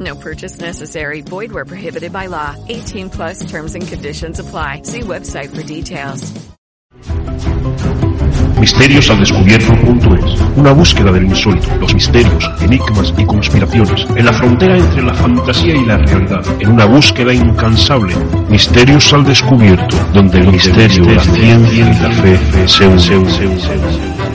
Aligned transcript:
No 0.00 0.16
purchase 0.16 0.58
necessary. 0.58 1.20
Void 1.20 1.52
where 1.52 1.66
prohibited 1.66 2.12
by 2.12 2.26
law. 2.26 2.56
18 2.68 3.10
plus 3.10 3.50
terms 3.50 3.74
and 3.74 3.86
conditions 3.86 4.40
apply. 4.40 4.82
See 4.84 5.00
website 5.00 5.54
for 5.54 5.62
details. 5.62 6.32
Misterios 8.58 9.08
al 9.10 9.20
descubierto.es. 9.20 10.40
Una 10.56 10.72
búsqueda 10.72 11.12
del 11.12 11.24
insólito, 11.24 11.68
los 11.76 11.94
misterios, 11.94 12.50
enigmas 12.60 13.14
y 13.16 13.24
conspiraciones. 13.24 14.06
En 14.14 14.26
la 14.26 14.32
frontera 14.34 14.76
entre 14.76 15.02
la 15.02 15.14
fantasía 15.14 15.74
y 15.74 15.86
la 15.86 15.96
realidad. 15.96 16.44
En 16.60 16.72
una 16.72 16.84
búsqueda 16.84 17.32
incansable. 17.32 18.14
Misterios 18.48 19.12
al 19.14 19.24
descubierto. 19.24 19.96
Donde 20.12 20.40
el 20.40 20.48
misterio, 20.48 21.04
la 21.04 21.22
ciencia 21.22 21.90
y 21.90 22.02
la 22.02 22.10
fe 22.10 22.68
se 22.68 22.86
unen. 22.86 24.29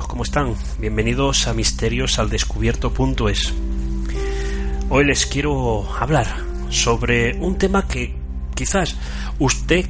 ¿Cómo 0.00 0.22
están? 0.22 0.54
Bienvenidos 0.78 1.46
a 1.46 1.52
Misterios 1.52 2.18
al 2.18 2.30
Descubierto.es. 2.30 3.52
Hoy 4.88 5.04
les 5.04 5.26
quiero 5.26 5.86
hablar 6.00 6.26
sobre 6.70 7.36
un 7.36 7.58
tema 7.58 7.86
que 7.86 8.14
quizás 8.54 8.96
usted 9.38 9.84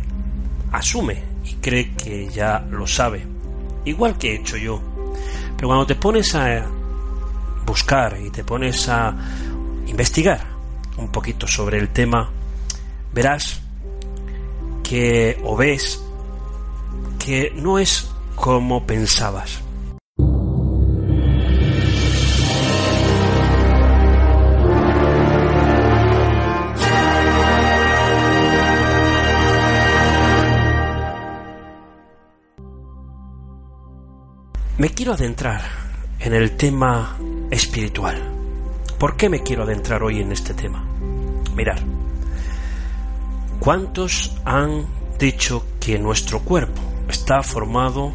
asume 0.73 1.23
y 1.45 1.55
cree 1.55 1.93
que 1.93 2.29
ya 2.29 2.67
lo 2.69 2.85
sabe, 2.85 3.25
igual 3.85 4.19
que 4.19 4.33
he 4.33 4.37
hecho 4.41 4.57
yo. 4.57 4.83
Pero 5.57 5.69
cuando 5.69 5.87
te 5.87 5.95
pones 5.95 6.35
a 6.35 6.67
buscar 7.65 8.19
y 8.21 8.31
te 8.31 8.43
pones 8.43 8.89
a 8.89 9.15
investigar 9.87 10.45
un 10.97 11.13
poquito 11.13 11.47
sobre 11.47 11.79
el 11.79 11.91
tema, 11.91 12.29
verás 13.13 13.61
que 14.83 15.41
o 15.45 15.57
ves 15.57 16.03
que 17.21 17.53
no 17.55 17.79
es 17.79 18.11
como 18.35 18.85
pensabas. 18.85 19.62
Me 34.83 34.91
quiero 34.91 35.13
adentrar 35.13 35.63
en 36.19 36.35
el 36.35 36.57
tema 36.57 37.17
espiritual. 37.53 38.21
¿Por 38.99 39.17
qué 39.17 39.29
me 39.29 39.45
quiero 39.45 39.63
adentrar 39.63 40.03
hoy 40.03 40.21
en 40.21 40.33
este 40.33 40.55
tema? 40.55 40.85
Mirar, 41.55 41.79
¿cuántos 43.61 44.35
han 44.45 44.85
dicho 45.21 45.65
que 45.79 46.01
nuestro 46.01 46.41
cuerpo 46.41 46.83
está 47.09 47.45
formado 47.45 48.11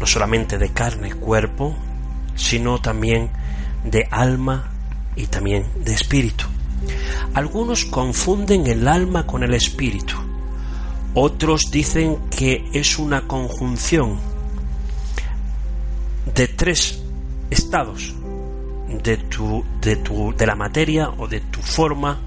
no 0.00 0.06
solamente 0.06 0.56
de 0.56 0.72
carne 0.72 1.12
cuerpo, 1.12 1.76
sino 2.34 2.80
también 2.80 3.28
de 3.84 4.08
alma 4.10 4.70
y 5.14 5.26
también 5.26 5.66
de 5.84 5.92
espíritu. 5.92 6.46
Algunos 7.34 7.84
confunden 7.84 8.66
el 8.66 8.88
alma 8.88 9.26
con 9.26 9.42
el 9.42 9.52
espíritu. 9.52 10.14
Otros 11.12 11.70
dicen 11.70 12.16
que 12.30 12.70
es 12.72 12.98
una 12.98 13.28
conjunción 13.28 14.37
de 16.34 16.48
tres 16.48 17.02
estados 17.50 18.14
de 18.88 19.16
tu, 19.16 19.64
de 19.80 19.96
tu 19.96 20.34
de 20.34 20.46
la 20.46 20.54
materia 20.54 21.10
o 21.10 21.28
de 21.28 21.40
tu 21.40 21.60
forma 21.60 22.18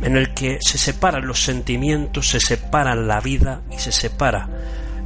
en 0.00 0.16
el 0.16 0.32
que 0.34 0.58
se 0.60 0.78
separan 0.78 1.26
los 1.26 1.42
sentimientos, 1.42 2.28
se 2.28 2.38
separa 2.38 2.94
la 2.94 3.20
vida 3.20 3.62
y 3.70 3.78
se 3.78 3.90
separa 3.90 4.48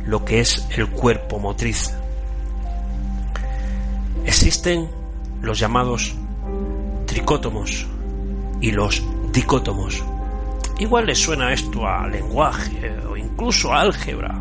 lo 0.04 0.24
que 0.24 0.40
es 0.40 0.66
el 0.76 0.88
cuerpo 0.88 1.38
motriz. 1.38 1.94
Existen 4.26 4.88
los 5.40 5.58
llamados 5.58 6.14
tricótomos 7.06 7.86
y 8.60 8.70
los 8.70 9.02
dicótomos. 9.32 10.04
Igual 10.78 11.06
les 11.06 11.18
suena 11.18 11.52
esto 11.52 11.86
a 11.86 12.06
lenguaje 12.08 12.94
o 13.08 13.16
incluso 13.16 13.72
a 13.72 13.80
álgebra, 13.80 14.34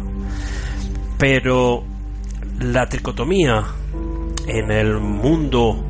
pero 1.17 1.83
la 2.61 2.87
tricotomía 2.87 3.65
en 4.45 4.69
el 4.69 4.99
mundo 4.99 5.83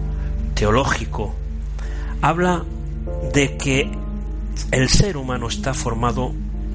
teológico 0.53 1.35
habla 2.21 2.63
de 3.33 3.57
que 3.57 3.91
el 4.71 4.87
ser 4.87 5.17
humano 5.17 5.49
está 5.49 5.73
formado 5.73 6.31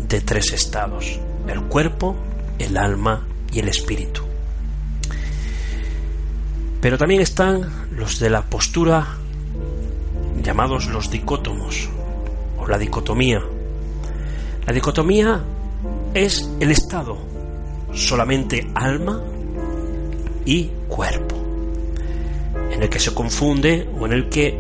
de 0.07 0.21
tres 0.21 0.53
estados, 0.53 1.19
el 1.49 1.63
cuerpo, 1.63 2.15
el 2.59 2.77
alma 2.77 3.27
y 3.51 3.61
el 3.61 3.69
espíritu. 3.69 4.21
Pero 6.83 6.99
también 6.99 7.23
están 7.23 7.89
los 7.93 8.19
de 8.19 8.29
la 8.29 8.43
postura 8.43 9.17
llamados 10.43 10.89
los 10.89 11.11
dicótomos 11.11 11.89
o 12.59 12.69
la 12.69 12.77
dicotomía. 12.77 13.41
La 14.67 14.73
dicotomía 14.75 15.43
es 16.13 16.51
el 16.61 16.71
estado 16.71 17.17
solamente 17.95 18.71
alma 18.75 19.23
y 20.47 20.71
cuerpo, 20.89 21.37
en 22.71 22.83
el 22.83 22.89
que 22.89 22.99
se 22.99 23.13
confunde 23.13 23.87
o 23.99 24.07
en 24.07 24.13
el 24.13 24.29
que 24.31 24.59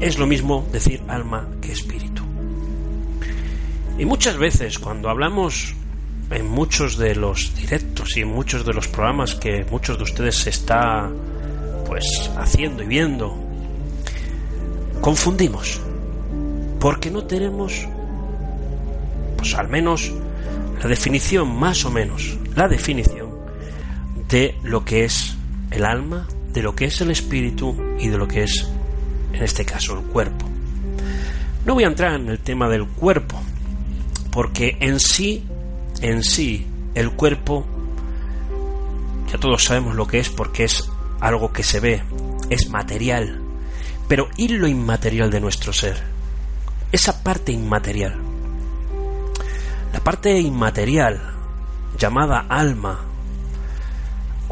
es 0.00 0.18
lo 0.18 0.26
mismo 0.26 0.66
decir 0.72 1.02
alma 1.08 1.48
que 1.60 1.72
espíritu. 1.72 2.22
Y 3.98 4.04
muchas 4.04 4.38
veces 4.38 4.78
cuando 4.78 5.10
hablamos 5.10 5.74
en 6.30 6.48
muchos 6.48 6.96
de 6.96 7.14
los 7.14 7.54
directos 7.54 8.16
y 8.16 8.20
en 8.20 8.28
muchos 8.28 8.64
de 8.64 8.72
los 8.72 8.88
programas 8.88 9.34
que 9.34 9.64
muchos 9.70 9.98
de 9.98 10.04
ustedes 10.04 10.36
se 10.36 10.50
está 10.50 11.10
pues 11.86 12.30
haciendo 12.38 12.82
y 12.82 12.86
viendo 12.86 13.36
confundimos 15.02 15.78
porque 16.80 17.10
no 17.10 17.24
tenemos 17.24 17.86
pues 19.36 19.54
al 19.54 19.68
menos 19.68 20.10
la 20.82 20.88
definición 20.88 21.54
más 21.54 21.84
o 21.84 21.90
menos 21.90 22.38
la 22.56 22.66
definición 22.66 23.21
de 24.32 24.56
lo 24.64 24.84
que 24.84 25.04
es 25.04 25.36
el 25.70 25.84
alma 25.84 26.26
de 26.52 26.62
lo 26.62 26.74
que 26.74 26.86
es 26.86 27.00
el 27.00 27.12
espíritu 27.12 27.76
y 28.00 28.08
de 28.08 28.18
lo 28.18 28.26
que 28.26 28.42
es 28.42 28.68
en 29.32 29.42
este 29.44 29.64
caso 29.64 29.96
el 29.96 30.04
cuerpo 30.06 30.48
no 31.64 31.74
voy 31.74 31.84
a 31.84 31.86
entrar 31.86 32.14
en 32.14 32.28
el 32.28 32.40
tema 32.40 32.68
del 32.68 32.88
cuerpo 32.88 33.40
porque 34.32 34.76
en 34.80 34.98
sí 34.98 35.44
en 36.02 36.24
sí, 36.24 36.66
el 36.94 37.12
cuerpo, 37.12 37.64
ya 39.30 39.38
todos 39.38 39.62
sabemos 39.62 39.94
lo 39.94 40.06
que 40.06 40.18
es 40.18 40.28
porque 40.30 40.64
es 40.64 40.90
algo 41.20 41.52
que 41.52 41.62
se 41.62 41.78
ve, 41.78 42.02
es 42.50 42.68
material. 42.70 43.40
Pero 44.08 44.28
¿y 44.36 44.48
lo 44.48 44.66
inmaterial 44.66 45.30
de 45.30 45.40
nuestro 45.40 45.72
ser? 45.72 46.10
esa 46.90 47.22
parte 47.22 47.52
inmaterial. 47.52 48.20
La 49.94 50.00
parte 50.00 50.38
inmaterial, 50.38 51.22
llamada 51.96 52.40
alma, 52.50 53.00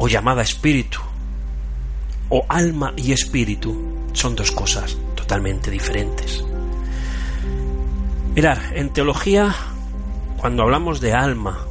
o 0.03 0.07
llamada 0.07 0.41
espíritu, 0.41 0.97
o 2.29 2.43
alma 2.49 2.91
y 2.97 3.11
espíritu, 3.11 4.09
son 4.13 4.35
dos 4.35 4.51
cosas 4.51 4.97
totalmente 5.13 5.69
diferentes. 5.69 6.43
Mirar, 8.33 8.59
en 8.73 8.89
teología, 8.89 9.55
cuando 10.37 10.63
hablamos 10.63 11.01
de 11.01 11.13
alma, 11.13 11.67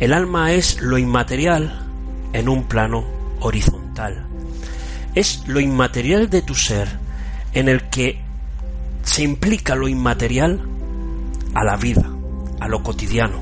el 0.00 0.14
alma 0.14 0.50
es 0.50 0.80
lo 0.80 0.98
inmaterial 0.98 1.86
en 2.32 2.48
un 2.48 2.64
plano 2.64 3.04
horizontal. 3.38 4.26
Es 5.14 5.46
lo 5.46 5.60
inmaterial 5.60 6.28
de 6.28 6.42
tu 6.42 6.56
ser 6.56 6.88
en 7.52 7.68
el 7.68 7.88
que 7.88 8.20
se 9.04 9.22
implica 9.22 9.76
lo 9.76 9.86
inmaterial 9.86 10.60
a 11.54 11.62
la 11.62 11.76
vida, 11.76 12.10
a 12.58 12.66
lo 12.66 12.82
cotidiano. 12.82 13.40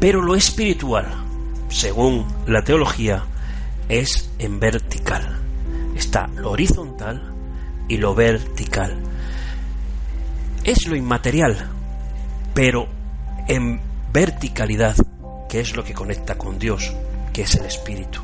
Pero 0.00 0.20
lo 0.20 0.34
espiritual, 0.34 1.27
según 1.68 2.26
la 2.46 2.62
teología, 2.62 3.24
es 3.88 4.30
en 4.38 4.60
vertical. 4.60 5.38
Está 5.94 6.28
lo 6.36 6.52
horizontal 6.52 7.32
y 7.88 7.96
lo 7.96 8.14
vertical. 8.14 8.96
Es 10.64 10.86
lo 10.86 10.96
inmaterial, 10.96 11.68
pero 12.54 12.88
en 13.46 13.80
verticalidad, 14.12 14.96
que 15.48 15.60
es 15.60 15.74
lo 15.74 15.84
que 15.84 15.94
conecta 15.94 16.36
con 16.36 16.58
Dios, 16.58 16.94
que 17.32 17.42
es 17.42 17.54
el 17.54 17.66
espíritu. 17.66 18.20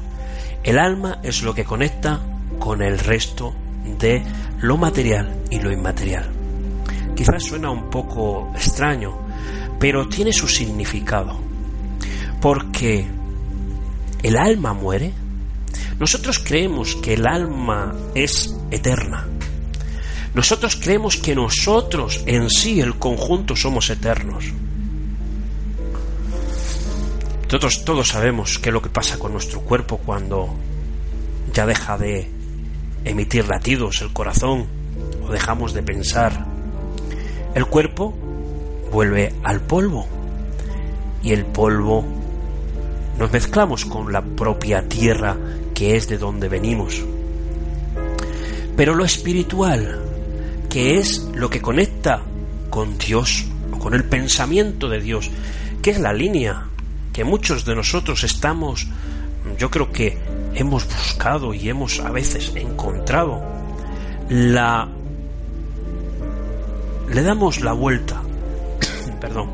El 0.63 0.79
alma 0.79 1.21
es 1.23 1.43
lo 1.43 1.55
que 1.55 1.65
conecta 1.65 2.21
con 2.59 2.83
el 2.83 2.99
resto 2.99 3.55
de 3.99 4.23
lo 4.61 4.77
material 4.77 5.43
y 5.51 5.61
lo 5.61 5.71
inmaterial. 5.71 6.31
Quizás 7.15 7.45
suena 7.45 7.71
un 7.71 7.91
poco 7.91 8.51
extraño, 8.55 9.17
pero 9.79 10.09
tiene 10.09 10.33
su 10.33 10.49
significado. 10.49 11.39
Porque 12.41 13.07
el 14.25 14.39
alma 14.39 14.73
muere. 14.73 15.13
Nosotros 16.01 16.41
creemos 16.41 16.97
que 16.97 17.15
el 17.15 17.27
alma 17.27 17.95
es 18.15 18.57
eterna. 18.71 19.29
Nosotros 20.35 20.77
creemos 20.77 21.19
que 21.19 21.35
nosotros 21.35 22.23
en 22.27 22.49
sí, 22.49 22.81
el 22.81 22.99
conjunto, 22.99 23.55
somos 23.55 23.91
eternos. 23.91 24.47
Todos, 27.49 27.85
todos 27.85 28.09
sabemos 28.09 28.59
qué 28.59 28.71
es 28.71 28.73
lo 28.73 28.83
que 28.83 28.89
pasa 28.89 29.19
con 29.19 29.33
nuestro 29.33 29.61
cuerpo 29.61 29.99
cuando 29.99 30.55
ya 31.53 31.67
deja 31.67 31.99
de 31.99 32.29
emitir 33.05 33.47
latidos 33.47 34.01
el 34.01 34.13
corazón 34.13 34.67
o 35.23 35.31
dejamos 35.31 35.75
de 35.75 35.83
pensar. 35.83 36.47
El 37.55 37.67
cuerpo 37.67 38.15
vuelve 38.91 39.35
al 39.45 39.61
polvo 39.61 40.09
y 41.23 41.33
el 41.33 41.45
polvo 41.45 42.24
nos 43.19 43.33
mezclamos 43.33 43.85
con 43.85 44.13
la 44.13 44.23
propia 44.23 44.89
tierra 44.89 45.37
que 45.75 45.97
es 45.97 46.09
de 46.09 46.19
donde 46.19 46.49
venimos. 46.49 47.03
Pero 48.77 48.95
lo 48.95 49.05
espiritual, 49.05 50.01
que 50.69 50.99
es 50.99 51.29
lo 51.35 51.49
que 51.49 51.61
conecta 51.61 52.23
con 52.71 52.99
Dios 52.99 53.47
con 53.85 53.93
el 53.93 54.05
pensamiento 54.05 54.89
de 54.89 54.99
Dios, 54.99 55.31
que 55.83 55.91
es 55.91 56.01
la 56.01 56.15
línea 56.15 56.69
que 57.13 57.23
muchos 57.23 57.67
de 57.67 57.75
nosotros 57.75 58.25
estamos, 58.25 58.87
yo 59.59 59.71
creo 59.71 59.93
que 59.93 60.17
hemos 60.55 60.87
buscado 60.87 61.53
y 61.53 61.69
hemos 61.69 62.01
a 62.01 62.11
veces 62.11 62.51
encontrado 62.55 63.43
la 64.31 64.89
le 67.13 67.23
damos 67.23 67.61
la 67.61 67.75
vuelta 67.75 68.23
perdón 69.21 69.51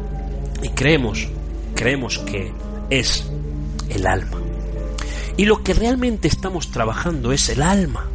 y 0.62 0.68
creemos 0.68 1.26
creemos 1.74 2.18
que 2.20 2.52
es 2.88 3.29
el 3.90 4.06
alma. 4.06 4.40
Y 5.36 5.44
lo 5.44 5.62
que 5.62 5.74
realmente 5.74 6.28
estamos 6.28 6.70
trabajando 6.70 7.32
es 7.32 7.48
el 7.48 7.62
alma. 7.62 8.06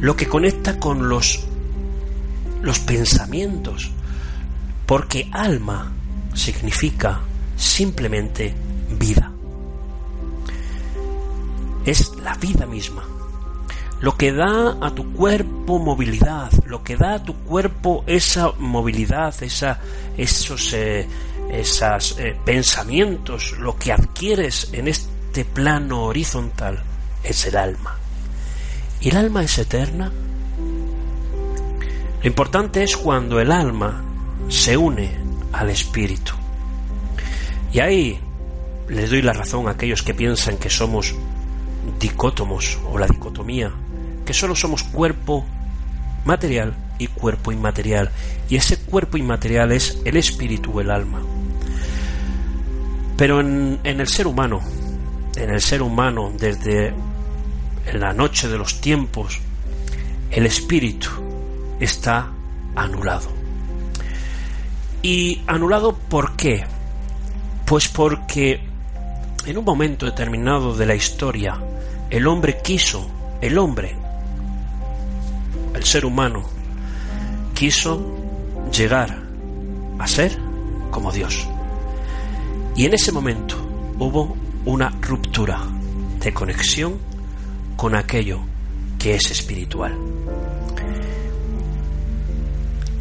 Lo 0.00 0.16
que 0.16 0.28
conecta 0.28 0.78
con 0.78 1.08
los 1.08 1.44
los 2.64 2.78
pensamientos. 2.80 3.90
Porque 4.86 5.28
alma 5.32 5.92
significa 6.34 7.20
simplemente 7.56 8.54
vida. 8.98 9.30
Es 11.84 12.10
la 12.16 12.34
vida 12.34 12.66
misma. 12.66 13.13
Lo 14.04 14.18
que 14.18 14.34
da 14.34 14.76
a 14.82 14.90
tu 14.90 15.14
cuerpo 15.14 15.78
movilidad, 15.78 16.52
lo 16.66 16.84
que 16.84 16.94
da 16.94 17.14
a 17.14 17.22
tu 17.22 17.32
cuerpo 17.36 18.04
esa 18.06 18.52
movilidad, 18.58 19.34
esa, 19.42 19.80
esos 20.18 20.74
eh, 20.74 21.08
eh, 21.48 22.36
pensamientos, 22.44 23.56
lo 23.58 23.78
que 23.78 23.92
adquieres 23.92 24.68
en 24.74 24.88
este 24.88 25.46
plano 25.46 26.02
horizontal 26.02 26.82
es 27.22 27.46
el 27.46 27.56
alma. 27.56 27.96
¿Y 29.00 29.08
el 29.08 29.16
alma 29.16 29.42
es 29.42 29.56
eterna? 29.56 30.12
Lo 32.20 32.28
importante 32.28 32.82
es 32.82 32.98
cuando 32.98 33.40
el 33.40 33.50
alma 33.50 34.04
se 34.50 34.76
une 34.76 35.16
al 35.50 35.70
espíritu. 35.70 36.34
Y 37.72 37.80
ahí 37.80 38.20
les 38.86 39.08
doy 39.08 39.22
la 39.22 39.32
razón 39.32 39.66
a 39.66 39.70
aquellos 39.70 40.02
que 40.02 40.12
piensan 40.12 40.58
que 40.58 40.68
somos 40.68 41.14
dicótomos 41.98 42.78
o 42.92 42.98
la 42.98 43.06
dicotomía, 43.06 43.72
que 44.24 44.34
solo 44.34 44.54
somos 44.54 44.82
cuerpo 44.82 45.44
material 46.24 46.74
y 46.98 47.08
cuerpo 47.08 47.52
inmaterial, 47.52 48.10
y 48.48 48.56
ese 48.56 48.78
cuerpo 48.78 49.16
inmaterial 49.16 49.72
es 49.72 49.98
el 50.04 50.16
espíritu, 50.16 50.80
el 50.80 50.90
alma. 50.90 51.20
Pero 53.16 53.40
en, 53.40 53.80
en 53.84 54.00
el 54.00 54.08
ser 54.08 54.26
humano, 54.26 54.60
en 55.36 55.50
el 55.50 55.60
ser 55.60 55.82
humano 55.82 56.32
desde 56.38 56.94
la 57.92 58.12
noche 58.12 58.48
de 58.48 58.58
los 58.58 58.80
tiempos, 58.80 59.40
el 60.30 60.46
espíritu 60.46 61.08
está 61.80 62.30
anulado. 62.74 63.28
¿Y 65.02 65.42
anulado 65.46 65.94
por 65.94 66.34
qué? 66.34 66.64
Pues 67.66 67.88
porque 67.88 68.60
en 69.46 69.58
un 69.58 69.64
momento 69.64 70.06
determinado 70.06 70.74
de 70.74 70.86
la 70.86 70.94
historia, 70.94 71.60
el 72.10 72.26
hombre 72.26 72.58
quiso, 72.62 73.06
el 73.40 73.58
hombre, 73.58 73.96
ser 75.84 76.04
humano, 76.04 76.44
quiso 77.54 78.02
llegar 78.72 79.22
a 79.98 80.06
ser 80.06 80.38
como 80.90 81.12
Dios. 81.12 81.46
Y 82.76 82.86
en 82.86 82.94
ese 82.94 83.12
momento 83.12 83.56
hubo 83.98 84.36
una 84.64 84.90
ruptura 85.00 85.60
de 86.20 86.32
conexión 86.32 86.98
con 87.76 87.94
aquello 87.94 88.40
que 88.98 89.14
es 89.14 89.30
espiritual. 89.30 89.96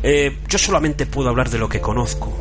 Eh, 0.04 0.38
yo 0.50 0.58
solamente 0.58 1.06
puedo 1.06 1.30
hablar 1.30 1.50
de 1.50 1.58
lo 1.58 1.70
que 1.70 1.80
conozco. 1.80 2.34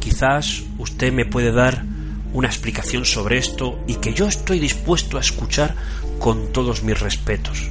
Quizás 0.00 0.64
usted 0.78 1.12
me 1.12 1.24
puede 1.24 1.52
dar 1.52 1.84
una 2.32 2.48
explicación 2.48 3.04
sobre 3.04 3.38
esto 3.38 3.78
y 3.86 3.94
que 3.94 4.12
yo 4.12 4.26
estoy 4.26 4.58
dispuesto 4.58 5.16
a 5.16 5.20
escuchar 5.20 5.74
con 6.18 6.52
todos 6.52 6.82
mis 6.82 6.98
respetos. 6.98 7.70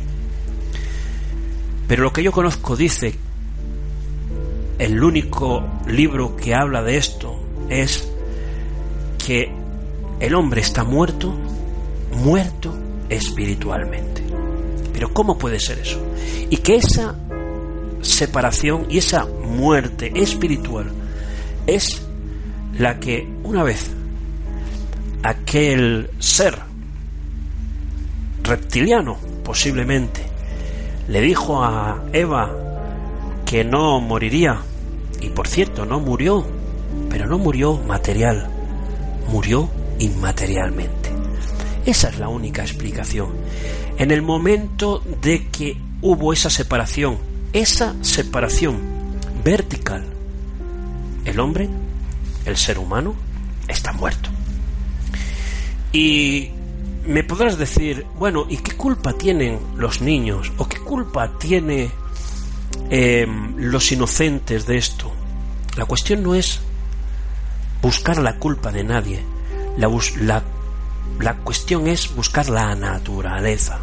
Pero 1.88 2.04
lo 2.04 2.14
que 2.14 2.24
yo 2.24 2.32
conozco 2.32 2.76
dice, 2.76 3.16
el 4.80 5.04
único 5.04 5.64
libro 5.88 6.36
que 6.36 6.54
habla 6.54 6.82
de 6.84 6.98
esto 6.98 7.36
es 7.70 8.10
que 9.24 9.52
el 10.20 10.36
hombre 10.36 10.62
está 10.62 10.84
muerto, 10.84 11.34
muerto 12.12 12.76
espiritualmente. 13.10 14.24
Pero 14.94 15.14
¿cómo 15.14 15.38
puede 15.38 15.60
ser 15.60 15.80
eso? 15.80 16.02
Y 16.50 16.58
que 16.58 16.76
esa 16.76 17.16
separación 18.02 18.86
y 18.90 19.00
esa 19.00 19.26
muerte 19.26 20.12
espiritual 20.16 20.92
es 21.68 22.02
la 22.78 23.00
que 23.00 23.28
una 23.44 23.64
vez 23.64 23.92
aquel 25.24 26.10
ser 26.20 26.60
reptiliano, 28.44 29.18
posiblemente, 29.44 30.35
le 31.08 31.22
dijo 31.22 31.64
a 31.64 32.04
Eva 32.14 32.52
que 33.46 33.64
no 33.64 34.00
moriría. 34.00 34.62
Y 35.22 35.30
por 35.30 35.48
cierto, 35.48 35.86
no 35.86 36.00
murió, 36.00 36.46
pero 37.10 37.28
no 37.28 37.38
murió 37.38 37.78
material, 37.78 38.50
murió 39.30 39.70
inmaterialmente. 40.00 41.12
Esa 41.86 42.10
es 42.10 42.20
la 42.20 42.28
única 42.28 42.64
explicación. 42.64 43.30
En 43.98 44.12
el 44.12 44.22
momento 44.22 45.02
de 45.22 45.48
que 45.48 45.78
hubo 46.02 46.34
esa 46.34 46.50
separación, 46.50 47.18
esa 47.54 47.96
separación 48.02 48.80
vertical, 49.44 50.04
el 51.26 51.40
hombre, 51.40 51.70
el 52.46 52.58
ser 52.58 52.80
humano, 52.80 53.14
está 53.68 53.94
muerto. 53.94 54.30
Y 55.92 56.50
me 57.06 57.24
podrás 57.24 57.58
decir, 57.58 58.06
bueno, 58.18 58.46
¿y 58.50 58.58
qué 58.58 58.76
culpa 58.76 59.14
tienen 59.14 59.60
los 59.76 60.02
niños? 60.02 60.52
¿O 60.58 60.68
qué 60.68 60.80
culpa 60.80 61.38
tiene 61.38 61.92
em, 62.90 63.56
los 63.58 63.92
inocentes 63.92 64.66
de 64.66 64.78
esto. 64.78 65.12
La 65.78 65.86
cuestión 65.86 66.24
no 66.24 66.36
es 66.36 66.62
buscar 67.82 68.18
la 68.18 68.38
culpa 68.38 68.72
de 68.72 68.84
nadie, 68.84 69.24
la, 69.78 69.90
la, 70.22 70.44
la 71.20 71.36
cuestión 71.38 71.88
es 71.88 72.14
buscar 72.16 72.50
la 72.50 72.74
naturaleza, 72.76 73.80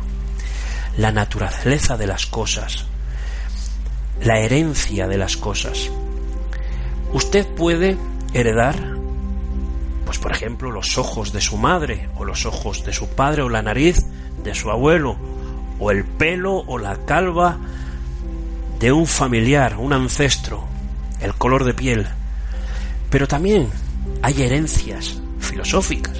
la 0.96 1.12
naturaleza 1.12 1.96
de 1.96 2.06
las 2.06 2.26
cosas, 2.26 2.86
la 4.22 4.38
herencia 4.40 5.06
de 5.06 5.18
las 5.18 5.36
cosas. 5.36 5.90
Usted 7.12 7.46
puede 7.46 7.96
heredar, 8.32 8.96
pues 10.12 10.20
por 10.20 10.32
ejemplo, 10.32 10.70
los 10.70 10.98
ojos 10.98 11.32
de 11.32 11.40
su 11.40 11.56
madre, 11.56 12.10
o 12.16 12.26
los 12.26 12.44
ojos 12.44 12.84
de 12.84 12.92
su 12.92 13.08
padre, 13.08 13.40
o 13.40 13.48
la 13.48 13.62
nariz 13.62 13.96
de 14.44 14.54
su 14.54 14.70
abuelo, 14.70 15.16
o 15.78 15.90
el 15.90 16.04
pelo 16.04 16.52
o 16.66 16.76
la 16.76 17.06
calva 17.06 17.56
de 18.78 18.92
un 18.92 19.06
familiar, 19.06 19.78
un 19.78 19.94
ancestro, 19.94 20.68
el 21.22 21.32
color 21.32 21.64
de 21.64 21.72
piel. 21.72 22.06
Pero 23.08 23.26
también 23.26 23.70
hay 24.20 24.42
herencias 24.42 25.18
filosóficas 25.40 26.18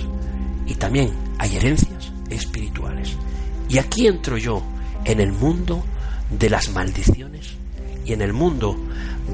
y 0.65 0.75
también 0.77 1.13
hay 1.39 1.57
herencias 1.57 2.15
espirituales. 2.31 3.19
Y 3.69 3.77
aquí 3.77 4.07
entro 4.07 4.39
yo 4.39 4.63
en 5.05 5.21
el 5.21 5.33
mundo 5.33 5.85
de 6.31 6.49
las 6.49 6.71
maldiciones 6.71 7.57
y 8.07 8.15
en 8.15 8.23
el 8.23 8.33
mundo 8.33 8.75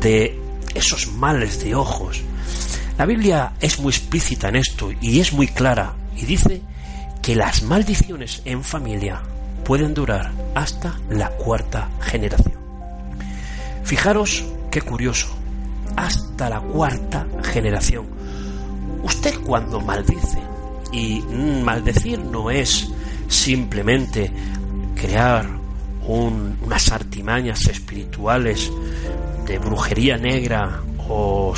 de 0.01 0.37
esos 0.75 1.07
males 1.13 1.63
de 1.63 1.77
ojos. 1.77 2.25
La 2.99 3.07
Biblia 3.07 3.53
es 3.61 3.79
muy 3.79 3.91
explícita 3.91 4.49
en 4.49 4.57
esto 4.57 4.91
y 5.01 5.21
es 5.21 5.33
muy 5.33 5.47
clara 5.47 5.95
y 6.17 6.25
dice 6.25 6.61
que 7.23 7.37
las 7.37 7.63
maldiciones 7.63 8.43
en 8.45 8.65
familia 8.65 9.23
pueden 9.65 9.95
durar 9.95 10.33
hasta 10.57 10.99
la 11.09 11.31
cuarta 11.31 11.89
generación. 12.01 12.59
Fijaros 13.85 14.45
qué 14.73 14.83
curioso, 14.83 15.29
hasta 15.95 16.51
la 16.51 16.61
cuarta 16.61 17.25
generación. 17.45 18.07
Usted 19.05 19.39
cuando 19.47 19.81
maldice, 19.81 20.43
y 20.91 21.21
maldecir 21.63 22.19
no 22.19 22.51
es 22.51 22.89
simplemente 23.29 24.33
crear 24.97 25.47
unas 26.07 26.91
artimañas 26.91 27.67
espirituales 27.67 28.73
de 29.47 29.59
brujería 29.59 30.17
negra 30.17 30.81
o 31.07 31.55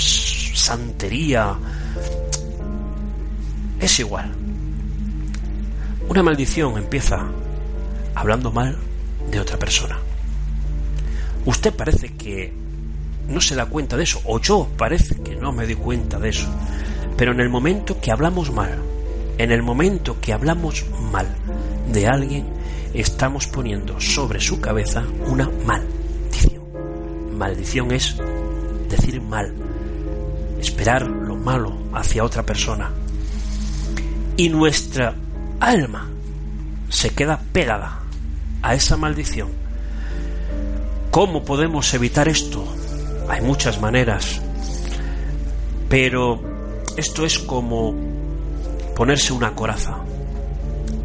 santería, 0.55 1.57
es 3.81 4.01
igual. 4.01 4.33
Una 6.09 6.23
maldición 6.23 6.77
empieza 6.77 7.27
hablando 8.15 8.51
mal 8.51 8.77
de 9.31 9.41
otra 9.41 9.59
persona. 9.59 9.99
Usted 11.47 11.73
parece 11.73 12.15
que 12.15 12.53
no 13.29 13.41
se 13.41 13.55
da 13.55 13.67
cuenta 13.67 13.97
de 13.97 14.03
eso, 14.03 14.21
o 14.25 14.41
yo 14.41 14.69
parece 14.77 15.17
que 15.17 15.37
no 15.37 15.53
me 15.53 15.65
doy 15.65 15.77
cuenta 15.77 16.19
de 16.19 16.31
eso. 16.31 16.49
Pero 17.17 17.33
en 17.33 17.41
el 17.41 17.49
momento 17.49 18.01
que 18.01 18.11
hablamos 18.11 18.53
mal, 18.53 18.79
en 19.39 19.53
el 19.53 19.63
momento 19.63 20.21
que 20.21 20.33
hablamos 20.33 20.85
mal 21.13 21.27
de 21.93 22.07
alguien, 22.07 22.47
estamos 22.93 23.47
poniendo 23.47 24.01
sobre 24.01 24.41
su 24.41 24.61
cabeza 24.61 25.05
una 25.27 25.49
maldición. 25.65 26.65
Maldición 27.37 27.93
es 27.93 28.17
decir 28.89 29.23
mal, 29.23 29.55
esperar 30.61 31.07
lo 31.07 31.37
malo 31.37 31.73
hacia 31.93 32.25
otra 32.25 32.45
persona. 32.45 32.91
Y 34.37 34.49
nuestra 34.49 35.15
alma 35.59 36.09
se 36.89 37.11
queda 37.11 37.41
pegada 37.53 38.01
a 38.63 38.75
esa 38.75 38.97
maldición. 38.97 39.49
¿Cómo 41.11 41.45
podemos 41.45 41.93
evitar 41.95 42.29
esto? 42.29 42.65
Hay 43.29 43.41
muchas 43.41 43.81
maneras, 43.81 44.41
pero 45.89 46.41
esto 46.97 47.25
es 47.25 47.39
como 47.39 47.95
ponerse 48.95 49.33
una 49.33 49.55
coraza. 49.55 49.99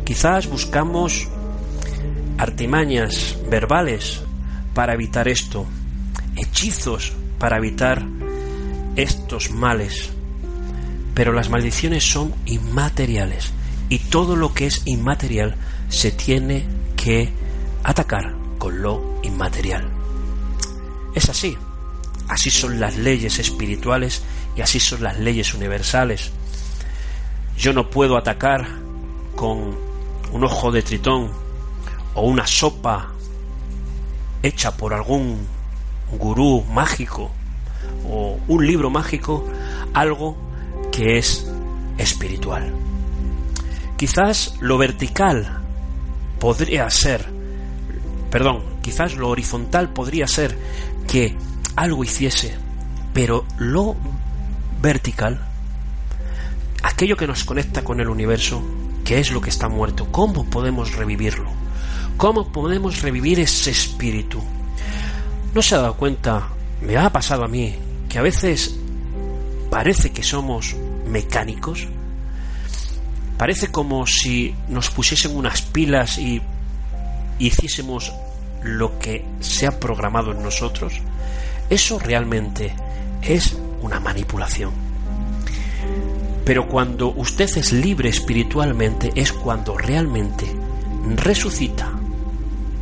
Quizás 0.04 0.48
buscamos 0.48 1.28
artimañas 2.38 3.38
verbales 3.50 4.22
para 4.74 4.94
evitar 4.94 5.28
esto, 5.28 5.66
hechizos 6.36 7.14
para 7.40 7.58
evitar 7.58 8.06
estos 8.96 9.52
males, 9.52 10.12
pero 11.14 11.34
las 11.34 11.50
maldiciones 11.50 12.04
son 12.04 12.34
inmateriales 12.46 13.52
y 13.90 14.00
todo 14.00 14.36
lo 14.36 14.54
que 14.54 14.68
es 14.68 14.82
inmaterial 14.86 15.56
se 15.90 16.12
tiene 16.12 16.66
que 16.96 17.32
atacar 17.84 18.36
con 18.58 18.82
lo 18.82 19.20
inmaterial. 19.24 19.90
Es 21.14 21.30
así. 21.30 21.58
Así 22.28 22.50
son 22.50 22.80
las 22.80 22.98
leyes 22.98 23.38
espirituales 23.38 24.24
y 24.56 24.62
así 24.62 24.80
son 24.80 25.04
las 25.04 25.20
leyes 25.20 25.54
universales. 25.54 26.32
Yo 27.58 27.72
no 27.72 27.90
puedo 27.90 28.18
atacar 28.18 28.68
con 29.36 29.78
un 30.32 30.44
ojo 30.44 30.72
de 30.72 30.82
tritón 30.82 31.32
o 32.16 32.22
una 32.24 32.48
sopa 32.48 33.12
hecha 34.42 34.76
por 34.76 34.94
algún 34.94 35.46
gurú 36.18 36.64
mágico 36.64 37.32
o 38.10 38.40
un 38.48 38.68
libro 38.68 38.90
mágico 38.90 39.46
algo 39.94 40.36
que 40.92 41.18
es 41.18 41.50
espiritual. 41.98 42.74
Quizás 43.98 44.56
lo 44.60 44.78
vertical 44.78 45.60
podría 46.40 46.90
ser, 46.90 47.26
perdón, 48.30 48.64
quizás 48.82 49.16
lo 49.16 49.30
horizontal 49.30 49.94
podría 49.94 50.28
ser 50.28 50.58
que 51.08 51.36
algo 51.76 52.04
hiciese, 52.04 52.56
pero 53.14 53.46
lo 53.58 53.96
vertical, 54.82 55.40
aquello 56.84 57.16
que 57.16 57.28
nos 57.28 57.44
conecta 57.46 57.84
con 57.84 58.00
el 58.00 58.10
universo, 58.10 58.62
que 59.04 59.20
es 59.20 59.32
lo 59.32 59.42
que 59.42 59.50
está 59.50 59.70
muerto, 59.70 60.08
¿cómo 60.12 60.46
podemos 60.46 60.96
revivirlo? 60.96 61.50
¿Cómo 62.18 62.52
podemos 62.52 63.02
revivir 63.02 63.40
ese 63.40 63.72
espíritu? 63.72 64.42
¿No 65.54 65.62
se 65.62 65.76
ha 65.76 65.80
dado 65.80 65.96
cuenta? 65.96 66.50
Me 66.82 66.98
ha 66.98 67.10
pasado 67.10 67.44
a 67.44 67.48
mí 67.48 67.76
que 68.16 68.20
a 68.20 68.22
veces 68.22 68.74
parece 69.70 70.14
que 70.14 70.24
somos 70.24 70.74
mecánicos, 71.06 71.86
Parece 73.38 73.68
como 73.68 74.08
si 74.08 74.56
nos 74.70 74.90
pusiesen 74.90 75.36
unas 75.36 75.62
pilas 75.62 76.18
y 76.18 76.42
hiciésemos 77.38 78.14
lo 78.64 78.98
que 79.00 79.26
se 79.42 79.68
ha 79.68 79.78
programado 79.78 80.32
en 80.32 80.42
nosotros. 80.42 80.94
Eso 81.70 82.00
realmente 82.00 82.74
es 83.22 83.58
una 83.82 84.00
manipulación. 84.00 84.72
Pero 86.46 86.70
cuando 86.70 87.10
usted 87.10 87.50
es 87.58 87.74
libre 87.74 88.08
espiritualmente 88.08 89.12
es 89.16 89.34
cuando 89.34 89.78
realmente 89.78 90.50
resucita 91.18 91.92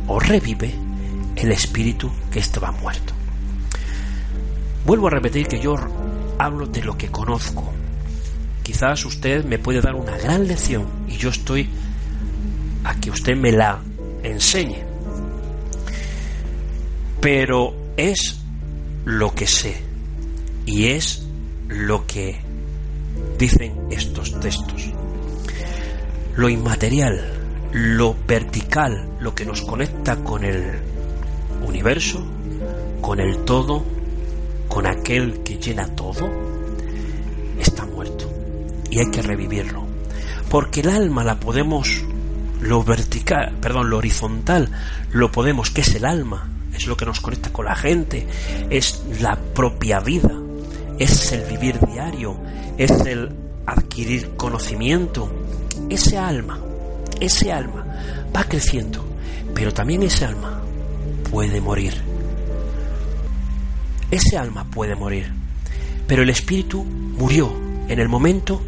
o 0.06 0.20
revive 0.20 0.72
el 1.34 1.50
espíritu 1.50 2.12
que 2.30 2.38
estaba 2.38 2.70
muerto. 2.70 3.13
Vuelvo 4.84 5.06
a 5.06 5.10
repetir 5.10 5.46
que 5.48 5.60
yo 5.60 5.76
hablo 6.38 6.66
de 6.66 6.82
lo 6.82 6.96
que 6.96 7.10
conozco, 7.10 7.72
Quizás 8.64 9.04
usted 9.04 9.44
me 9.44 9.58
puede 9.58 9.82
dar 9.82 9.94
una 9.94 10.16
gran 10.16 10.48
lección 10.48 10.86
y 11.06 11.18
yo 11.18 11.28
estoy 11.28 11.68
a 12.82 12.98
que 12.98 13.10
usted 13.10 13.36
me 13.36 13.52
la 13.52 13.78
enseñe. 14.22 14.82
Pero 17.20 17.74
es 17.98 18.40
lo 19.04 19.34
que 19.34 19.46
sé 19.46 19.82
y 20.64 20.86
es 20.86 21.26
lo 21.68 22.06
que 22.06 22.40
dicen 23.38 23.74
estos 23.90 24.40
textos. 24.40 24.90
Lo 26.36 26.48
inmaterial, 26.48 27.34
lo 27.70 28.16
vertical, 28.26 29.10
lo 29.20 29.34
que 29.34 29.44
nos 29.44 29.60
conecta 29.60 30.16
con 30.24 30.42
el 30.42 30.80
universo, 31.66 32.26
con 33.02 33.20
el 33.20 33.44
todo, 33.44 33.84
con 34.74 34.88
aquel 34.88 35.44
que 35.44 35.56
llena 35.56 35.86
todo, 35.94 36.28
está 37.60 37.86
muerto 37.86 38.28
y 38.90 38.98
hay 38.98 39.08
que 39.08 39.22
revivirlo. 39.22 39.86
Porque 40.50 40.80
el 40.80 40.88
alma 40.88 41.22
la 41.22 41.38
podemos, 41.38 42.02
lo 42.60 42.82
vertical, 42.82 43.56
perdón, 43.60 43.88
lo 43.88 43.98
horizontal, 43.98 44.68
lo 45.12 45.30
podemos, 45.30 45.70
que 45.70 45.82
es 45.82 45.94
el 45.94 46.04
alma, 46.04 46.50
es 46.74 46.88
lo 46.88 46.96
que 46.96 47.06
nos 47.06 47.20
conecta 47.20 47.52
con 47.52 47.66
la 47.66 47.76
gente, 47.76 48.26
es 48.68 49.04
la 49.20 49.36
propia 49.36 50.00
vida, 50.00 50.32
es 50.98 51.30
el 51.30 51.42
vivir 51.44 51.78
diario, 51.78 52.36
es 52.76 52.90
el 53.06 53.30
adquirir 53.66 54.30
conocimiento. 54.36 55.30
Ese 55.88 56.18
alma, 56.18 56.58
ese 57.20 57.52
alma 57.52 57.86
va 58.34 58.42
creciendo, 58.42 59.04
pero 59.54 59.72
también 59.72 60.02
ese 60.02 60.24
alma 60.24 60.62
puede 61.30 61.60
morir. 61.60 62.13
Ese 64.14 64.38
alma 64.38 64.62
puede 64.62 64.94
morir, 64.94 65.28
pero 66.06 66.22
el 66.22 66.30
espíritu 66.30 66.84
murió 66.84 67.52
en 67.88 67.98
el 67.98 68.08
momento 68.08 68.62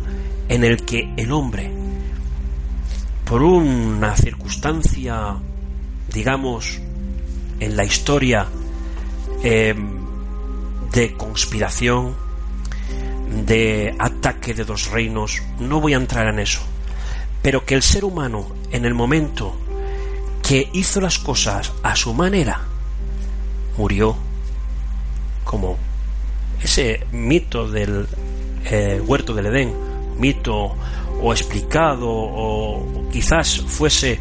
en 0.48 0.64
el 0.64 0.84
que 0.84 1.14
el 1.16 1.30
hombre, 1.30 1.70
por 3.24 3.44
una 3.44 4.16
circunstancia, 4.16 5.36
digamos, 6.12 6.80
en 7.60 7.76
la 7.76 7.84
historia 7.84 8.48
em, 9.44 10.00
de 10.90 11.12
conspiración, 11.12 12.16
de 13.46 13.94
ataque 14.00 14.52
de 14.52 14.64
dos 14.64 14.90
reinos, 14.90 15.44
no 15.60 15.80
voy 15.80 15.94
a 15.94 15.98
entrar 15.98 16.26
en 16.26 16.40
eso, 16.40 16.62
pero 17.40 17.64
que 17.64 17.76
el 17.76 17.84
ser 17.84 18.04
humano 18.04 18.48
en 18.72 18.84
el 18.84 18.94
momento 18.94 19.56
que 20.42 20.70
hizo 20.72 21.00
las 21.00 21.20
cosas 21.20 21.72
a 21.84 21.94
su 21.94 22.14
manera, 22.14 22.62
murió 23.78 24.25
como 25.46 25.78
ese 26.60 27.06
mito 27.12 27.70
del 27.70 28.06
eh, 28.66 29.00
huerto 29.06 29.32
del 29.32 29.46
Edén, 29.46 29.72
mito 30.18 30.76
o 31.22 31.32
explicado 31.32 32.08
o 32.10 33.08
quizás 33.10 33.60
fuese 33.60 34.18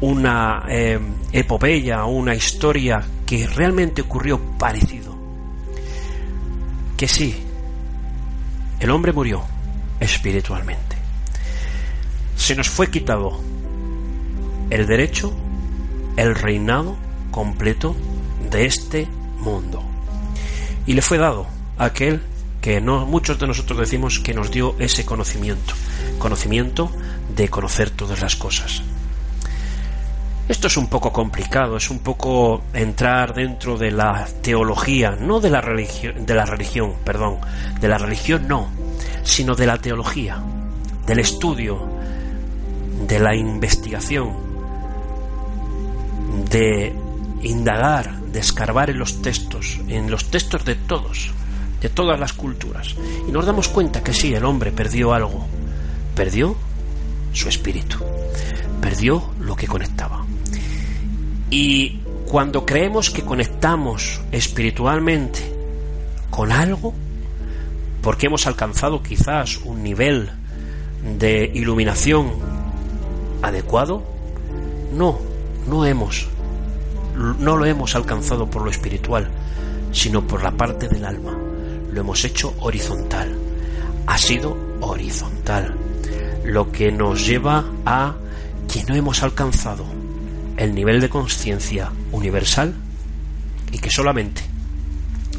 una 0.00 0.64
eh, 0.68 0.98
epopeya, 1.32 2.04
una 2.04 2.34
historia 2.34 3.02
que 3.26 3.46
realmente 3.46 4.02
ocurrió 4.02 4.40
parecido. 4.56 5.16
Que 6.96 7.08
sí, 7.08 7.34
el 8.80 8.90
hombre 8.90 9.12
murió 9.12 9.42
espiritualmente. 9.98 10.96
Se 12.36 12.54
nos 12.54 12.68
fue 12.68 12.90
quitado 12.90 13.40
el 14.70 14.86
derecho, 14.86 15.32
el 16.16 16.34
reinado 16.34 16.96
completo 17.32 17.96
de 18.50 18.66
este 18.66 19.08
mundo. 19.40 19.87
Y 20.88 20.94
le 20.94 21.02
fue 21.02 21.18
dado 21.18 21.46
a 21.76 21.84
aquel 21.84 22.22
que 22.62 22.80
no 22.80 23.04
muchos 23.04 23.38
de 23.38 23.46
nosotros 23.46 23.78
decimos 23.78 24.20
que 24.20 24.32
nos 24.32 24.50
dio 24.50 24.74
ese 24.78 25.04
conocimiento, 25.04 25.74
conocimiento 26.18 26.90
de 27.36 27.50
conocer 27.50 27.90
todas 27.90 28.22
las 28.22 28.36
cosas. 28.36 28.82
Esto 30.48 30.66
es 30.66 30.78
un 30.78 30.86
poco 30.86 31.12
complicado, 31.12 31.76
es 31.76 31.90
un 31.90 31.98
poco 31.98 32.62
entrar 32.72 33.34
dentro 33.34 33.76
de 33.76 33.90
la 33.90 34.26
teología, 34.40 35.10
no 35.10 35.40
de 35.40 35.50
la 35.50 35.60
religión, 35.60 36.24
de 36.24 36.34
la 36.34 36.46
religión, 36.46 36.94
perdón, 37.04 37.36
de 37.82 37.86
la 37.88 37.98
religión 37.98 38.48
no, 38.48 38.70
sino 39.24 39.54
de 39.54 39.66
la 39.66 39.76
teología, 39.76 40.42
del 41.06 41.18
estudio, 41.18 41.86
de 43.06 43.18
la 43.18 43.36
investigación, 43.36 44.32
de 46.48 47.07
indagar, 47.42 48.20
de 48.32 48.40
escarbar 48.40 48.90
en 48.90 48.98
los 48.98 49.22
textos, 49.22 49.80
en 49.88 50.10
los 50.10 50.30
textos 50.30 50.64
de 50.64 50.74
todos, 50.74 51.30
de 51.80 51.88
todas 51.88 52.18
las 52.18 52.32
culturas. 52.32 52.94
Y 53.26 53.32
nos 53.32 53.46
damos 53.46 53.68
cuenta 53.68 54.02
que 54.02 54.12
sí, 54.12 54.34
el 54.34 54.44
hombre 54.44 54.72
perdió 54.72 55.12
algo, 55.12 55.46
perdió 56.14 56.56
su 57.32 57.48
espíritu, 57.48 57.98
perdió 58.80 59.30
lo 59.40 59.56
que 59.56 59.66
conectaba. 59.66 60.24
Y 61.50 62.00
cuando 62.26 62.66
creemos 62.66 63.10
que 63.10 63.22
conectamos 63.22 64.20
espiritualmente 64.32 65.52
con 66.30 66.52
algo, 66.52 66.92
porque 68.02 68.26
hemos 68.26 68.46
alcanzado 68.46 69.02
quizás 69.02 69.58
un 69.64 69.82
nivel 69.82 70.30
de 71.18 71.50
iluminación 71.54 72.32
adecuado, 73.42 74.02
no, 74.92 75.18
no 75.68 75.86
hemos, 75.86 76.28
no 77.18 77.56
lo 77.56 77.64
hemos 77.64 77.96
alcanzado 77.96 78.48
por 78.48 78.62
lo 78.62 78.70
espiritual, 78.70 79.28
sino 79.92 80.26
por 80.26 80.42
la 80.42 80.52
parte 80.52 80.88
del 80.88 81.04
alma. 81.04 81.36
Lo 81.90 82.00
hemos 82.00 82.24
hecho 82.24 82.54
horizontal. 82.60 83.36
Ha 84.06 84.18
sido 84.18 84.56
horizontal. 84.80 85.74
Lo 86.44 86.70
que 86.70 86.92
nos 86.92 87.26
lleva 87.26 87.64
a 87.84 88.14
que 88.72 88.84
no 88.84 88.94
hemos 88.94 89.22
alcanzado 89.22 89.84
el 90.56 90.74
nivel 90.74 91.00
de 91.00 91.08
conciencia 91.08 91.90
universal 92.12 92.74
y 93.72 93.78
que 93.78 93.90
solamente, 93.90 94.42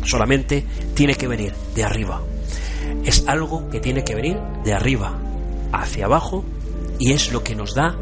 solamente 0.03 0.65
tiene 0.93 1.15
que 1.15 1.27
venir 1.27 1.53
de 1.75 1.83
arriba. 1.83 2.21
Es 3.05 3.23
algo 3.27 3.69
que 3.69 3.79
tiene 3.79 4.03
que 4.03 4.15
venir 4.15 4.37
de 4.63 4.73
arriba 4.73 5.17
hacia 5.71 6.05
abajo 6.05 6.43
y 6.99 7.13
es 7.13 7.31
lo 7.31 7.43
que 7.43 7.55
nos 7.55 7.73
da 7.73 7.95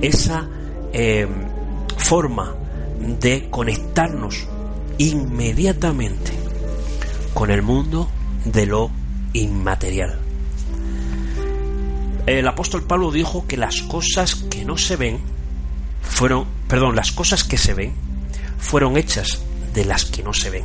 esa 0.00 0.46
eh, 0.92 1.26
forma 1.96 2.54
de 3.00 3.48
conectarnos 3.50 4.46
inmediatamente 4.98 6.32
con 7.34 7.50
el 7.50 7.62
mundo 7.62 8.08
de 8.44 8.66
lo 8.66 8.90
inmaterial. 9.32 10.20
El 12.26 12.48
apóstol 12.48 12.84
Pablo 12.84 13.10
dijo 13.10 13.46
que 13.46 13.56
las 13.56 13.82
cosas 13.82 14.34
que 14.34 14.64
no 14.64 14.78
se 14.78 14.96
ven 14.96 15.18
fueron, 16.02 16.46
perdón, 16.68 16.96
las 16.96 17.12
cosas 17.12 17.44
que 17.44 17.58
se 17.58 17.74
ven 17.74 17.92
fueron 18.58 18.96
hechas 18.96 19.42
de 19.74 19.84
las 19.84 20.06
que 20.06 20.22
no 20.22 20.32
se 20.32 20.50
ven. 20.50 20.64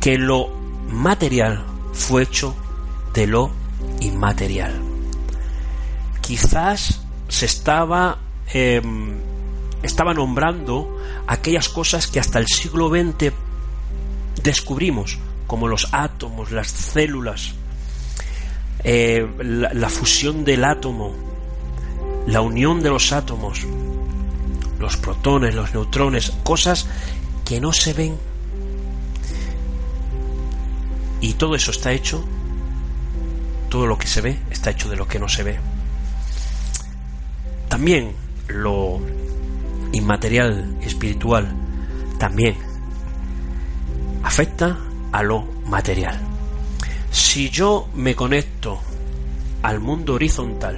Que 0.00 0.18
lo 0.18 0.48
material 0.88 1.64
fue 1.92 2.24
hecho 2.24 2.56
de 3.12 3.26
lo 3.26 3.52
inmaterial. 4.00 4.72
Quizás 6.20 7.00
se 7.28 7.46
estaba 7.46 8.18
em, 8.52 9.18
estaba 9.84 10.14
nombrando 10.14 10.98
aquellas 11.26 11.68
cosas 11.68 12.06
que 12.06 12.18
hasta 12.18 12.38
el 12.38 12.46
siglo 12.46 12.88
XX 12.88 13.32
descubrimos, 14.42 15.18
como 15.46 15.68
los 15.68 15.88
átomos, 15.92 16.50
las 16.50 16.68
células, 16.68 17.54
eh, 18.82 19.26
la 19.40 19.88
fusión 19.90 20.44
del 20.44 20.64
átomo, 20.64 21.14
la 22.26 22.40
unión 22.40 22.82
de 22.82 22.90
los 22.90 23.12
átomos, 23.12 23.66
los 24.80 24.96
protones, 24.96 25.54
los 25.54 25.74
neutrones, 25.74 26.32
cosas 26.42 26.86
que 27.44 27.60
no 27.60 27.72
se 27.72 27.92
ven. 27.92 28.16
Y 31.20 31.34
todo 31.34 31.54
eso 31.54 31.70
está 31.70 31.92
hecho, 31.92 32.24
todo 33.68 33.86
lo 33.86 33.98
que 33.98 34.06
se 34.06 34.22
ve 34.22 34.38
está 34.50 34.70
hecho 34.70 34.88
de 34.88 34.96
lo 34.96 35.06
que 35.06 35.18
no 35.18 35.28
se 35.28 35.42
ve. 35.42 35.58
También 37.68 38.14
lo 38.48 39.00
inmaterial, 39.94 40.76
espiritual, 40.82 41.48
también 42.18 42.56
afecta 44.22 44.78
a 45.12 45.22
lo 45.22 45.42
material. 45.66 46.18
Si 47.10 47.48
yo 47.48 47.88
me 47.94 48.14
conecto 48.14 48.80
al 49.62 49.80
mundo 49.80 50.14
horizontal 50.14 50.76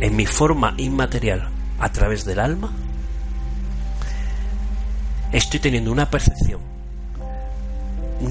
en 0.00 0.14
mi 0.14 0.26
forma 0.26 0.74
inmaterial 0.76 1.48
a 1.78 1.90
través 1.90 2.24
del 2.24 2.40
alma, 2.40 2.72
estoy 5.32 5.60
teniendo 5.60 5.90
una 5.90 6.10
percepción 6.10 6.60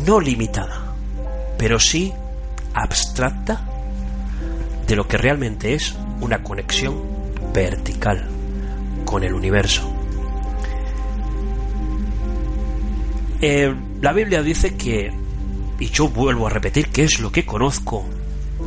no 0.05 0.19
limitada, 0.19 0.93
pero 1.57 1.79
sí 1.79 2.13
abstracta 2.73 3.65
de 4.85 4.95
lo 4.95 5.07
que 5.07 5.17
realmente 5.17 5.73
es 5.73 5.95
una 6.21 6.43
conexión 6.43 7.01
vertical 7.53 8.36
con 9.07 9.23
el 9.23 9.33
universo. 9.33 9.89
Eh, 13.39 13.73
la 14.01 14.11
Biblia 14.11 14.43
dice 14.43 14.75
que, 14.75 15.13
y 15.79 15.89
yo 15.89 16.09
vuelvo 16.09 16.45
a 16.45 16.49
repetir 16.49 16.89
que 16.89 17.05
es 17.05 17.21
lo 17.21 17.31
que 17.31 17.45
conozco 17.45 18.03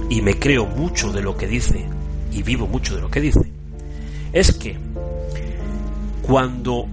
y 0.09 0.23
me 0.23 0.39
creo 0.39 0.65
mucho 0.65 1.13
de 1.13 1.23
lo 1.23 1.37
que 1.37 1.47
dice 1.47 1.85
y 2.33 2.43
vivo 2.43 2.67
mucho 2.67 2.95
de 2.95 3.03
lo 3.03 3.11
que 3.11 3.21
dice, 3.21 3.53
es 4.33 4.55
que 4.55 4.79
cuando 6.23 6.87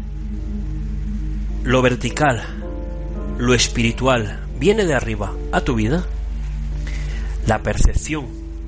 lo 1.64 1.82
vertical, 1.82 2.44
lo 3.38 3.54
espiritual 3.54 4.42
viene 4.60 4.84
de 4.84 4.94
arriba 4.94 5.32
a 5.54 5.62
tu 5.62 5.76
vida, 5.76 6.06
la 7.46 7.64
percepción 7.64 8.26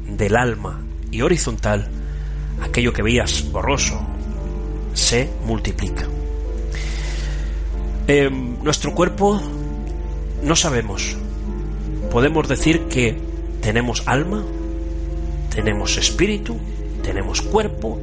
del 0.08 0.38
alma 0.38 0.80
y 1.12 1.22
horizontal, 1.22 1.90
aquello 2.62 2.94
que 2.94 3.04
veías 3.04 3.52
borroso, 3.52 4.00
se 5.00 5.30
multiplica. 5.46 6.06
Em, 8.08 8.58
nuestro 8.62 8.94
cuerpo 8.94 9.42
no 10.44 10.56
sabemos. 10.56 11.18
Podemos 12.12 12.48
decir 12.48 12.82
que 12.88 13.18
tenemos 13.62 14.04
alma, 14.06 14.44
tenemos 15.54 15.98
espíritu, 15.98 16.58
tenemos 17.02 17.42
cuerpo, 17.42 18.00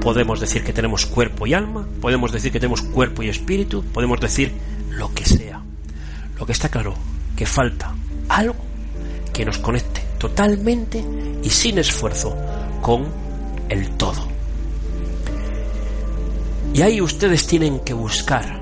podemos 0.00 0.40
decir 0.40 0.62
que 0.64 0.72
tenemos 0.72 1.06
cuerpo 1.06 1.46
y 1.46 1.54
alma, 1.54 1.86
podemos 2.00 2.30
decir 2.30 2.52
que 2.52 2.60
tenemos 2.60 2.82
cuerpo 2.82 3.22
y 3.22 3.28
espíritu, 3.28 3.82
podemos 3.92 4.20
decir 4.20 4.52
lo 4.90 5.12
que 5.14 5.24
sea. 5.24 5.62
Lo 6.38 6.46
que 6.46 6.52
está 6.52 6.68
claro, 6.68 6.94
que 7.36 7.46
falta 7.46 7.94
algo 8.28 8.56
que 9.32 9.44
nos 9.44 9.58
conecte 9.58 10.02
totalmente 10.18 11.04
y 11.42 11.50
sin 11.50 11.78
esfuerzo 11.78 12.36
con 12.82 13.06
el 13.68 13.90
todo. 13.90 14.23
Y 16.74 16.82
ahí 16.82 17.00
ustedes 17.00 17.46
tienen 17.46 17.80
que 17.80 17.94
buscar. 17.94 18.60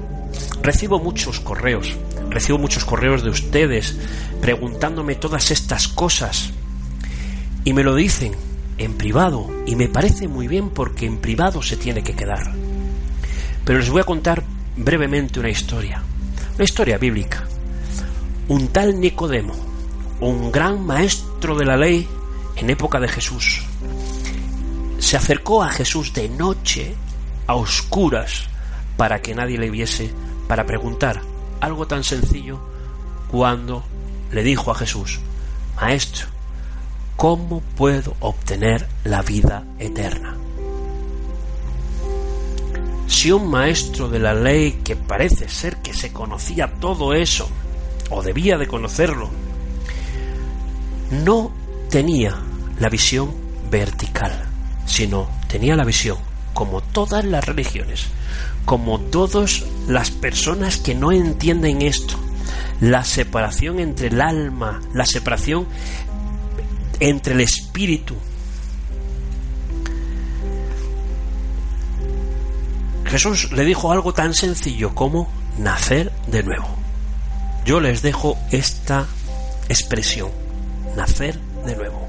Recibo 0.62 1.00
muchos 1.00 1.40
correos, 1.40 1.96
recibo 2.28 2.58
muchos 2.58 2.84
correos 2.84 3.24
de 3.24 3.30
ustedes 3.30 3.96
preguntándome 4.40 5.14
todas 5.14 5.50
estas 5.50 5.88
cosas 5.88 6.50
y 7.64 7.72
me 7.72 7.82
lo 7.82 7.94
dicen 7.94 8.34
en 8.78 8.94
privado 8.94 9.50
y 9.66 9.76
me 9.76 9.88
parece 9.88 10.28
muy 10.28 10.46
bien 10.46 10.70
porque 10.70 11.06
en 11.06 11.18
privado 11.18 11.62
se 11.62 11.76
tiene 11.76 12.02
que 12.02 12.14
quedar. 12.14 12.52
Pero 13.64 13.78
les 13.78 13.90
voy 13.90 14.02
a 14.02 14.04
contar 14.04 14.42
brevemente 14.76 15.38
una 15.38 15.50
historia 15.50 16.02
Una 16.54 16.64
historia 16.64 16.98
bíblica. 16.98 17.44
Un 18.48 18.68
tal 18.68 19.00
Nicodemo, 19.00 19.54
un 20.20 20.52
gran 20.52 20.84
maestro 20.84 21.56
de 21.56 21.64
la 21.64 21.76
ley 21.76 22.06
en 22.56 22.68
época 22.68 23.00
de 23.00 23.08
Jesús, 23.08 23.62
se 24.98 25.16
acercó 25.16 25.62
a 25.62 25.70
Jesús 25.70 26.12
de 26.12 26.28
noche, 26.28 26.94
a 27.46 27.54
oscuras, 27.54 28.44
para 28.96 29.20
que 29.20 29.34
nadie 29.34 29.58
le 29.58 29.70
viese, 29.70 30.12
para 30.48 30.66
preguntar 30.66 31.20
algo 31.60 31.86
tan 31.86 32.04
sencillo 32.04 32.60
cuando 33.30 33.84
le 34.30 34.42
dijo 34.42 34.70
a 34.70 34.74
Jesús, 34.74 35.20
Maestro, 35.76 36.26
¿cómo 37.16 37.60
puedo 37.76 38.14
obtener 38.20 38.86
la 39.04 39.22
vida 39.22 39.64
eterna? 39.78 40.36
Si 43.06 43.30
un 43.30 43.50
maestro 43.50 44.08
de 44.08 44.18
la 44.18 44.34
ley 44.34 44.80
que 44.84 44.96
parece 44.96 45.48
ser 45.48 45.76
que 45.76 45.94
se 45.94 46.12
conocía 46.12 46.72
todo 46.80 47.12
eso, 47.14 47.48
o 48.10 48.22
debía 48.22 48.58
de 48.58 48.66
conocerlo, 48.66 49.30
no 51.24 51.52
tenía 51.88 52.36
la 52.78 52.88
visión 52.88 53.32
vertical, 53.70 54.32
sino 54.86 55.28
tenía 55.48 55.76
la 55.76 55.84
visión, 55.84 56.18
como 56.52 56.80
todas 56.80 57.24
las 57.24 57.44
religiones, 57.44 58.06
como 58.64 59.00
todas 59.00 59.64
las 59.88 60.10
personas 60.10 60.76
que 60.76 60.94
no 60.94 61.12
entienden 61.12 61.82
esto, 61.82 62.16
la 62.80 63.04
separación 63.04 63.78
entre 63.78 64.08
el 64.08 64.20
alma, 64.20 64.80
la 64.94 65.06
separación 65.06 65.66
entre 67.00 67.34
el 67.34 67.40
espíritu. 67.40 68.14
Jesús 73.06 73.52
le 73.52 73.64
dijo 73.64 73.92
algo 73.92 74.14
tan 74.14 74.32
sencillo 74.32 74.94
como 74.94 75.28
nacer 75.58 76.10
de 76.28 76.42
nuevo. 76.42 76.68
Yo 77.64 77.78
les 77.80 78.02
dejo 78.02 78.38
esta 78.50 79.06
expresión, 79.68 80.30
nacer 80.96 81.38
de 81.64 81.76
nuevo. 81.76 82.08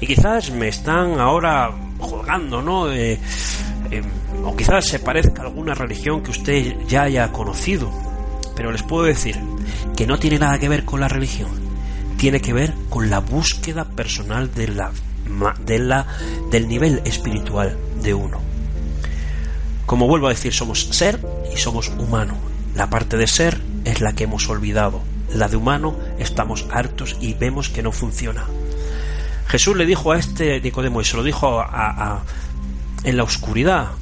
Y 0.00 0.06
quizás 0.06 0.50
me 0.50 0.68
están 0.68 1.20
ahora 1.20 1.72
juzgando, 1.98 2.60
¿no? 2.60 2.92
Eh, 2.92 3.18
eh, 3.98 4.02
o 4.44 4.56
quizás 4.56 4.86
se 4.86 4.98
parezca 4.98 5.42
a 5.42 5.46
alguna 5.46 5.74
religión 5.74 6.22
que 6.22 6.30
usted 6.30 6.76
ya 6.86 7.02
haya 7.02 7.32
conocido, 7.32 7.90
pero 8.56 8.72
les 8.72 8.82
puedo 8.82 9.04
decir 9.04 9.38
que 9.96 10.06
no 10.06 10.18
tiene 10.18 10.38
nada 10.38 10.58
que 10.58 10.68
ver 10.68 10.84
con 10.84 11.00
la 11.00 11.08
religión, 11.08 11.50
tiene 12.16 12.40
que 12.40 12.52
ver 12.52 12.74
con 12.88 13.10
la 13.10 13.20
búsqueda 13.20 13.84
personal 13.84 14.52
de 14.54 14.68
la, 14.68 14.92
de 15.64 15.78
la, 15.78 16.06
del 16.50 16.68
nivel 16.68 17.02
espiritual 17.04 17.76
de 18.02 18.14
uno. 18.14 18.40
Como 19.86 20.08
vuelvo 20.08 20.26
a 20.26 20.30
decir, 20.30 20.52
somos 20.52 20.88
ser 20.90 21.20
y 21.52 21.58
somos 21.58 21.88
humano. 21.98 22.34
La 22.74 22.88
parte 22.88 23.16
de 23.16 23.26
ser 23.26 23.60
es 23.84 24.00
la 24.00 24.14
que 24.14 24.24
hemos 24.24 24.48
olvidado. 24.48 25.02
La 25.32 25.48
de 25.48 25.56
humano 25.56 25.96
estamos 26.18 26.66
hartos 26.70 27.16
y 27.20 27.34
vemos 27.34 27.68
que 27.68 27.82
no 27.82 27.92
funciona. 27.92 28.46
Jesús 29.46 29.76
le 29.76 29.86
dijo 29.86 30.12
a 30.12 30.18
este 30.18 30.60
Nicodemo 30.60 31.00
y 31.00 31.04
se 31.04 31.16
lo 31.16 31.22
dijo 31.22 31.60
a, 31.60 32.22
en 33.04 33.16
la 33.16 33.22
oscuridad, 33.22 33.92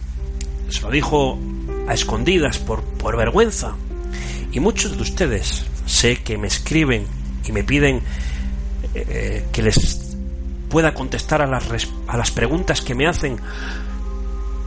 se 0.68 0.80
lo 0.80 0.90
dijo 0.90 1.38
a 1.86 1.94
escondidas 1.94 2.58
por, 2.58 2.82
por 2.82 3.16
vergüenza. 3.16 3.74
Y 4.52 4.60
muchos 4.60 4.96
de 4.96 5.02
ustedes 5.02 5.64
sé 5.86 6.22
que 6.22 6.38
me 6.38 6.46
escriben 6.46 7.06
y 7.46 7.52
me 7.52 7.64
piden 7.64 8.02
eh, 8.94 9.44
que 9.52 9.62
les 9.62 10.16
pueda 10.68 10.94
contestar 10.94 11.42
a 11.42 11.46
las, 11.46 11.64
a 12.06 12.16
las 12.16 12.30
preguntas 12.30 12.80
que 12.80 12.94
me 12.94 13.06
hacen 13.06 13.38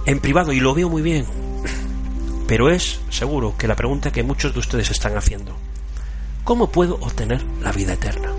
en 0.05 0.19
privado 0.19 0.53
y 0.53 0.59
lo 0.59 0.73
veo 0.73 0.89
muy 0.89 1.01
bien. 1.01 1.25
Pero 2.47 2.69
es 2.69 2.99
seguro 3.09 3.55
que 3.57 3.67
la 3.67 3.75
pregunta 3.75 4.11
que 4.11 4.23
muchos 4.23 4.53
de 4.53 4.59
ustedes 4.59 4.91
están 4.91 5.17
haciendo. 5.17 5.55
¿Cómo 6.43 6.69
puedo 6.71 6.95
obtener 6.95 7.43
la 7.61 7.71
vida 7.71 7.93
eterna? 7.93 8.29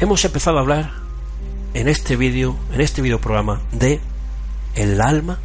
Hemos 0.00 0.24
empezado 0.24 0.56
a 0.56 0.60
hablar 0.60 0.92
en 1.74 1.86
este 1.86 2.16
vídeo, 2.16 2.56
en 2.72 2.80
este 2.80 3.02
video 3.02 3.20
programa, 3.20 3.60
de 3.72 4.00
el 4.74 5.00
alma, 5.00 5.38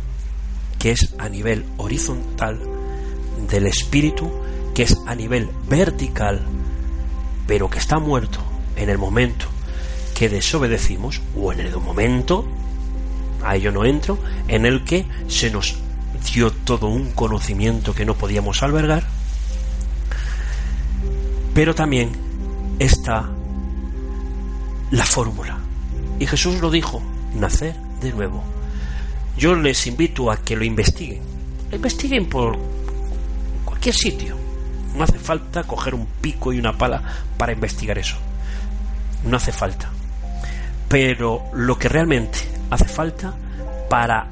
que 0.79 0.91
es 0.91 1.15
a 1.17 1.29
nivel 1.29 1.65
horizontal, 1.77 2.59
del 3.49 3.67
espíritu, 3.67 4.31
que 4.73 4.83
es 4.83 4.97
a 5.05 5.15
nivel 5.15 5.49
vertical, 5.67 6.41
pero 7.47 7.69
que 7.69 7.79
está 7.79 7.99
muerto 7.99 8.39
en 8.75 8.89
el 8.89 8.97
momento 8.97 9.45
que 10.15 10.29
desobedecimos, 10.29 11.21
o 11.37 11.51
en 11.51 11.59
el 11.59 11.75
momento, 11.77 12.45
a 13.43 13.55
ello 13.55 13.71
no 13.71 13.85
entro, 13.85 14.17
en 14.47 14.65
el 14.65 14.85
que 14.85 15.05
se 15.27 15.51
nos 15.51 15.75
dio 16.33 16.51
todo 16.51 16.87
un 16.87 17.11
conocimiento 17.11 17.93
que 17.93 18.05
no 18.05 18.15
podíamos 18.15 18.63
albergar, 18.63 19.03
pero 21.53 21.75
también 21.75 22.11
está 22.79 23.29
la 24.91 25.05
fórmula. 25.05 25.57
Y 26.17 26.27
Jesús 26.27 26.61
lo 26.61 26.71
dijo, 26.71 27.01
nacer 27.33 27.75
de 28.01 28.13
nuevo. 28.13 28.54
Yo 29.37 29.55
les 29.55 29.85
invito 29.87 30.31
a 30.31 30.37
que 30.37 30.55
lo 30.55 30.63
investiguen. 30.63 31.21
Investiguen 31.71 32.27
por 32.27 32.57
cualquier 33.65 33.95
sitio. 33.95 34.37
No 34.95 35.03
hace 35.03 35.19
falta 35.19 35.63
coger 35.63 35.93
un 35.93 36.05
pico 36.21 36.53
y 36.53 36.59
una 36.59 36.77
pala 36.77 37.01
para 37.37 37.51
investigar 37.51 37.97
eso. 37.97 38.15
No 39.25 39.37
hace 39.37 39.51
falta. 39.51 39.89
Pero 40.87 41.43
lo 41.53 41.77
que 41.77 41.89
realmente 41.89 42.39
hace 42.69 42.85
falta 42.85 43.33
para 43.89 44.27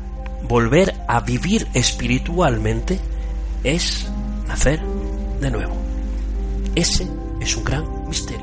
volver 0.48 0.94
a 1.08 1.20
vivir 1.20 1.68
espiritualmente 1.74 3.00
es 3.64 4.08
nacer 4.48 4.82
de 5.42 5.52
nuevo. 5.52 5.76
Ese 6.76 7.08
es 7.40 7.58
un 7.58 7.64
gran 7.64 8.08
misterio. 8.08 8.43